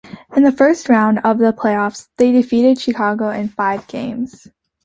In 0.35 0.41
the 0.41 0.51
first 0.51 0.89
round 0.89 1.19
of 1.23 1.37
the 1.37 1.53
playoffs, 1.53 2.07
they 2.17 2.31
defeated 2.31 2.81
Chicago 2.81 3.29
in 3.29 3.49
five 3.49 3.85
games. 3.87 4.47